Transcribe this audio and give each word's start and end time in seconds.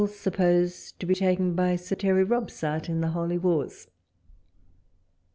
'iupjHised 0.01 0.97
to 0.97 1.05
be 1.05 1.13
taken 1.13 1.53
by 1.53 1.75
Sir 1.75 1.93
Terry 1.93 2.23
Robsart 2.25 2.89
in 2.89 3.01
the 3.01 3.09
holy 3.09 3.37
wars. 3.37 3.85